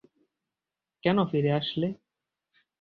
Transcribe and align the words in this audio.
কেন 1.03 1.17
ফিরে 1.25 1.51
আসলে? 1.51 1.87